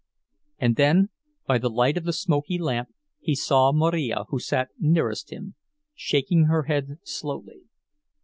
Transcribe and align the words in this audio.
And 0.57 0.77
then, 0.77 1.09
by 1.45 1.59
the 1.59 1.69
light 1.69 1.95
of 1.95 2.05
the 2.05 2.11
smoky 2.13 2.57
lamp, 2.57 2.89
he 3.19 3.35
saw 3.35 3.71
Marija 3.71 4.23
who 4.29 4.39
sat 4.39 4.69
nearest 4.79 5.31
him, 5.31 5.53
shaking 5.93 6.45
her 6.45 6.63
head 6.63 6.97
slowly. 7.03 7.65